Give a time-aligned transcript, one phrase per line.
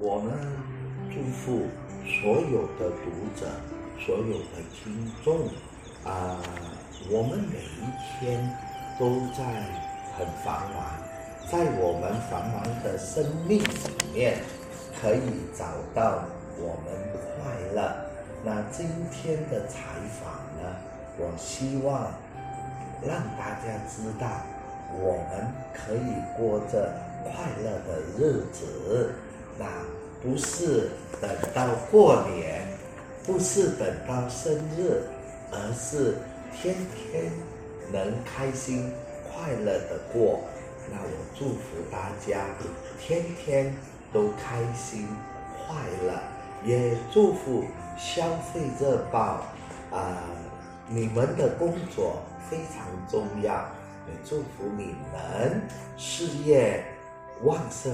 [0.00, 0.32] 我们
[1.10, 1.66] 祝福
[2.06, 3.50] 所有的读者、
[3.98, 5.48] 所有的听众
[6.04, 6.38] 啊，
[7.10, 8.48] 我们每一天
[8.96, 9.42] 都在
[10.16, 10.86] 很繁忙，
[11.50, 13.66] 在我们繁忙的生命里
[14.14, 14.38] 面，
[15.02, 15.20] 可以
[15.58, 16.22] 找到
[16.60, 16.94] 我们
[17.42, 17.92] 快乐。
[18.44, 19.80] 那今天的采
[20.22, 20.30] 访
[20.62, 20.76] 呢，
[21.18, 22.12] 我希望
[23.04, 24.28] 让大家知道，
[24.92, 26.94] 我们可以过着
[27.24, 29.12] 快乐的日子。
[29.58, 29.66] 那
[30.22, 32.66] 不是等到过年，
[33.26, 35.02] 不是等到生日，
[35.50, 36.16] 而是
[36.54, 37.32] 天天
[37.92, 38.92] 能开心
[39.24, 40.40] 快乐的过。
[40.90, 42.46] 那我祝福大家
[43.00, 43.74] 天天
[44.12, 45.06] 都开心
[45.66, 45.74] 快
[46.06, 46.18] 乐，
[46.64, 47.64] 也祝福
[47.98, 48.22] 消
[48.52, 49.44] 费者报
[49.90, 50.22] 啊，
[50.88, 53.52] 你们的工作非常重要，
[54.06, 55.60] 也祝福你们
[55.96, 56.82] 事业
[57.42, 57.92] 旺盛。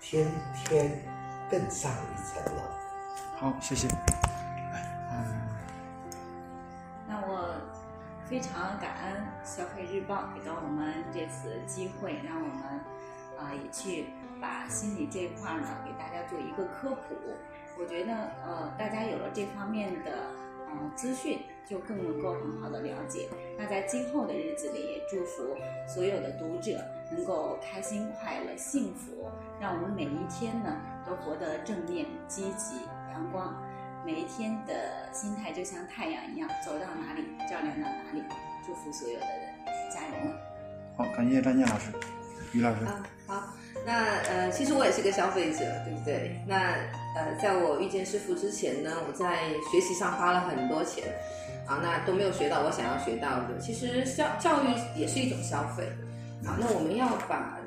[0.00, 0.90] 天天
[1.50, 2.62] 更上一层楼。
[3.36, 3.88] 好，谢谢。
[5.10, 5.48] 嗯，
[7.06, 7.60] 那我
[8.26, 12.80] 非常感恩消费日报给到我们这次机会，让我们
[13.38, 14.06] 啊也去
[14.40, 17.14] 把心理这一块呢给大家做一个科普。
[17.78, 18.12] 我觉得
[18.44, 20.10] 呃大家有了这方面的
[20.70, 21.40] 嗯资讯。
[21.68, 23.28] 就更能够很好的了解。
[23.58, 25.54] 那在今后的日子里，也祝福
[25.86, 29.17] 所有的读者能够开心、快乐、幸福，
[29.60, 32.76] 让我们每一天呢都活得正面、积极、
[33.12, 33.54] 阳光。
[34.06, 38.22] 每一天的心态就像太阳一样，走到哪里照亮到哪里。
[38.64, 39.54] 祝福所有的人，
[39.92, 40.32] 加油！
[40.96, 41.90] 好，感谢张健老师，
[42.52, 42.84] 于老师。
[42.84, 43.42] 啊，好。
[43.86, 46.40] 那呃，其实我也是个消费者，对不对？
[46.46, 46.74] 那
[47.16, 51.04] 呃，在我遇见师傅之前呢，我在学习上花了很多钱。
[51.66, 53.58] 啊，那都没有学到我想要学到的。
[53.58, 55.84] 其实教教育也是一种消费，
[56.46, 57.58] 啊，那我们要把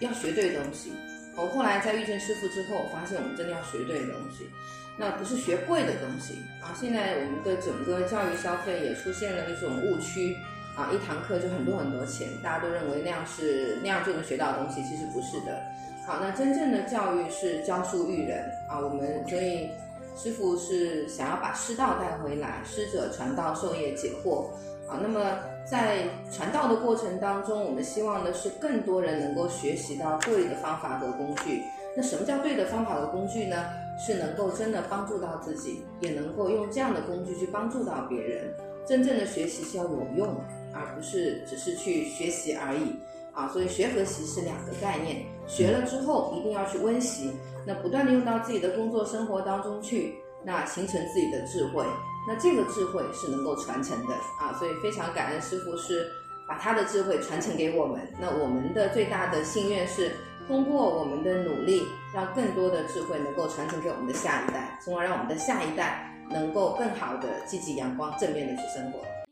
[0.00, 0.92] 要学对东西。
[1.36, 4.50] 我后来在遇见师傅之后，发现我们真的要学对东西，
[4.96, 6.74] 那不是学贵的东西啊。
[6.74, 10.36] 现在我们的整个教育消费也出现了一种误区，
[10.74, 15.62] 啊，一堂课就很多很多钱，大家都认为那样是那样就能学到东西，其实不是的。
[16.06, 19.70] 好，那真正的教育是教书育人啊，我们所以。
[20.18, 24.46] 师傅是想要把师道带回来，师者传道授业解惑
[24.88, 24.98] 啊。
[25.02, 31.62] 那么在传道的过程当中，我们希望的是更多人能够学习到对的方法和工具。
[31.96, 33.56] 那什么叫对的方法和工具呢？
[33.98, 38.52] 是能够真的帮助到自己，也能够用这样的工具去帮助到别人。
[38.84, 40.36] 真正的学习是要有用，
[40.74, 42.96] 而不是只是去学习而已
[43.32, 43.48] 啊。
[43.48, 47.32] 所以学和习是两个概念，学了之后一定要去温习。
[47.66, 51.84] 那不断的用到自己的工作生活当中去，那形成自己的智慧，
[52.28, 56.08] 那这个智慧是能够传承的啊，所以非常感恩师傅是
[56.46, 58.00] 把他的智慧传承给我们。
[58.20, 60.12] 那我们的最大的心愿是
[60.46, 61.82] 通过我们的努力，
[62.14, 69.25] 让更多的智慧能够传承给我们的下一代，从而让我们的下一代能够更好的积极阳光正面的去生活。